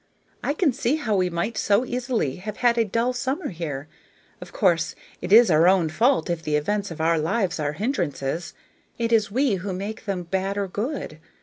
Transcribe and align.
I 0.43 0.55
can 0.55 0.73
see 0.73 0.95
how 0.95 1.15
we 1.15 1.29
might 1.29 1.59
so 1.59 1.85
easily 1.85 2.37
have 2.37 2.57
had 2.57 2.75
a 2.79 2.83
dull 2.83 3.13
summer 3.13 3.49
here. 3.49 3.87
Of 4.41 4.51
course 4.51 4.95
it 5.21 5.31
is 5.31 5.51
our 5.51 5.67
own 5.67 5.89
fault 5.89 6.27
if 6.27 6.41
the 6.41 6.55
events 6.55 6.89
of 6.89 6.99
our 6.99 7.19
lives 7.19 7.59
are 7.59 7.73
hindrances; 7.73 8.55
it 8.97 9.13
is 9.13 9.29
we 9.29 9.57
who 9.61 9.73
make 9.73 10.05
them 10.05 10.23
bad 10.23 10.57
or 10.57 10.67
good. 10.67 11.19